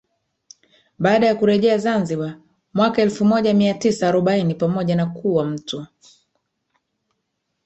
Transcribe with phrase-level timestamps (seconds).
[0.99, 2.37] Baada ya kurejea Zanzibar
[2.73, 5.87] mwaka elfu moja mia tisa arobaini pamoja na kuwa mtu